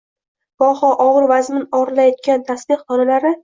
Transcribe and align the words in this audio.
goho 0.63 0.89
og'ir-vazmin 1.05 1.69
o'girilayotgan 1.81 2.51
tasbeh 2.51 2.87
donalari. 2.93 3.39